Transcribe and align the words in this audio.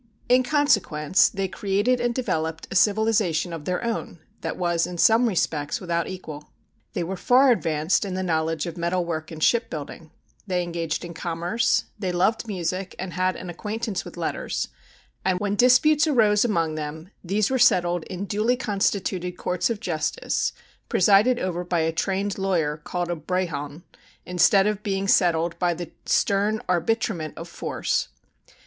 In 0.27 0.41
consequence 0.41 1.29
they 1.29 1.47
created 1.47 2.01
and 2.01 2.15
developed 2.15 2.67
a 2.71 2.75
civilization 2.75 3.53
of 3.53 3.65
their 3.65 3.83
own 3.83 4.17
that 4.41 4.57
was 4.57 4.87
in 4.87 4.97
some 4.97 5.27
respects 5.29 5.79
without 5.79 6.07
equal. 6.07 6.49
They 6.93 7.03
were 7.03 7.15
far 7.15 7.51
advanced 7.51 8.03
in 8.03 8.15
the 8.15 8.23
knowledge 8.23 8.65
of 8.65 8.77
metal 8.79 9.05
work 9.05 9.29
and 9.29 9.43
shipbuilding; 9.43 10.09
they 10.47 10.63
engaged 10.63 11.05
in 11.05 11.13
commerce; 11.13 11.83
they 11.99 12.11
loved 12.11 12.47
music 12.47 12.95
and 12.97 13.13
had 13.13 13.35
an 13.35 13.51
acquaintance 13.51 14.03
with 14.03 14.17
letters; 14.17 14.69
and 15.23 15.39
when 15.39 15.53
disputes 15.55 16.07
arose 16.07 16.43
among 16.43 16.73
them, 16.73 17.11
these 17.23 17.51
were 17.51 17.59
settled 17.59 18.03
in 18.05 18.25
duly 18.25 18.55
constituted 18.57 19.37
courts 19.37 19.69
of 19.69 19.79
justice, 19.79 20.51
presided 20.89 21.37
over 21.37 21.63
by 21.63 21.81
a 21.81 21.91
trained 21.91 22.39
lawyer, 22.39 22.75
called 22.77 23.11
a 23.11 23.15
brehon, 23.15 23.83
instead 24.25 24.65
of 24.65 24.81
being 24.81 25.07
settled 25.07 25.59
by 25.59 25.75
the 25.75 25.91
stern 26.07 26.59
arbitrament 26.67 27.37
of 27.37 27.47
force. 27.47 28.07